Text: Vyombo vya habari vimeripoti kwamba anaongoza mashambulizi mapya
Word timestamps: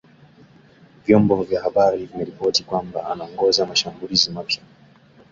Vyombo 1.05 1.43
vya 1.43 1.61
habari 1.61 2.05
vimeripoti 2.05 2.63
kwamba 2.63 3.11
anaongoza 3.11 3.65
mashambulizi 3.65 4.31
mapya 4.31 4.61